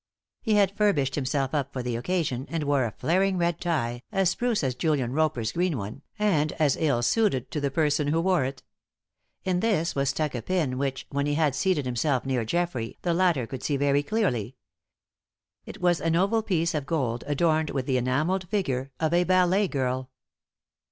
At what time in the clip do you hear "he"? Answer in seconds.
0.41-0.55, 11.27-11.35